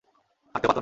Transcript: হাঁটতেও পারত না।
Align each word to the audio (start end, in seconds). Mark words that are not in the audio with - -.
হাঁটতেও 0.55 0.67
পারত 0.69 0.75
না। 0.75 0.79